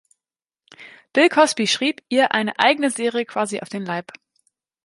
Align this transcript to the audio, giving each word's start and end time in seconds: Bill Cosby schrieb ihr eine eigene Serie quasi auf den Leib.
Bill 1.13 1.29
Cosby 1.29 1.67
schrieb 1.67 2.01
ihr 2.09 2.31
eine 2.31 2.57
eigene 2.57 2.89
Serie 2.89 3.23
quasi 3.23 3.59
auf 3.59 3.69
den 3.69 3.85
Leib. 3.85 4.11